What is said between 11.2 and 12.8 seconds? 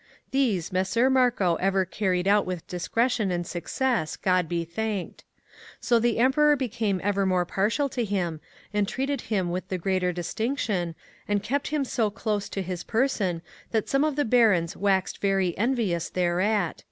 and kept him so close to